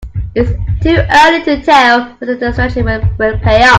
It's 0.33 0.49
too 0.81 1.03
early 1.11 1.43
to 1.43 1.61
tell 1.63 2.05
whether 2.17 2.35
the 2.35 2.51
strategy 2.53 2.81
will 2.81 3.07
pay 3.37 3.61
off. 3.63 3.69